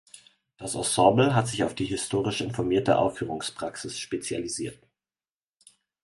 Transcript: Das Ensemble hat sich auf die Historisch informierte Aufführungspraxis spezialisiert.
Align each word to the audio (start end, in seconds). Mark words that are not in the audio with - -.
Das 0.57 0.73
Ensemble 0.73 1.35
hat 1.35 1.47
sich 1.47 1.63
auf 1.63 1.75
die 1.75 1.85
Historisch 1.85 2.41
informierte 2.41 2.97
Aufführungspraxis 2.97 3.99
spezialisiert. 3.99 4.79